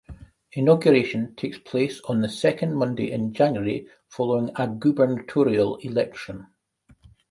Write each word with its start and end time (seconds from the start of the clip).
Inauguration 0.53 1.35
takes 1.35 1.59
place 1.59 2.01
on 2.09 2.21
the 2.21 2.27
second 2.27 2.73
Monday 2.75 3.11
in 3.11 3.33
January 3.35 3.85
following 4.09 4.49
a 4.55 4.67
gubernatorial 4.67 5.75
election. 5.75 6.47